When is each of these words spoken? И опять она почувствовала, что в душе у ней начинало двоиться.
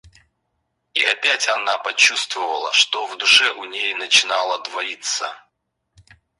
И 0.95 1.03
опять 1.05 1.47
она 1.47 1.77
почувствовала, 1.77 2.73
что 2.73 3.05
в 3.05 3.19
душе 3.19 3.51
у 3.51 3.65
ней 3.65 3.93
начинало 3.93 4.57
двоиться. 4.63 5.31